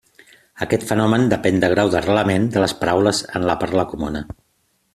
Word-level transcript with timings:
Aquest 0.65 0.85
fenomen 0.91 1.27
depèn 1.33 1.61
del 1.63 1.75
grau 1.75 1.91
d'arrelament 1.95 2.47
de 2.55 2.63
les 2.65 2.75
paraules 2.81 3.21
en 3.41 3.47
la 3.51 3.57
parla 3.65 3.87
comuna. 3.93 4.23